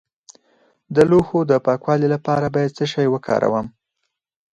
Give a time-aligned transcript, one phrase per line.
[0.95, 3.67] د لوښو د پاکوالي لپاره باید څه شی وکاروم؟